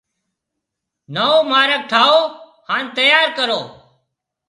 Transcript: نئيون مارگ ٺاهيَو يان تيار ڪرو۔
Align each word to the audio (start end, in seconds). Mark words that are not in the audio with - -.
نئيون 1.13 1.45
مارگ 1.51 1.81
ٺاهيَو 1.91 2.19
يان 2.69 2.85
تيار 2.97 3.27
ڪرو۔ 3.37 3.61